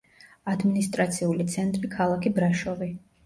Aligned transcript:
ადმინისტრაციული 0.53 1.45
ცენტრი 1.55 1.91
ქალაქი 1.99 2.35
ბრაშოვი. 2.39 2.89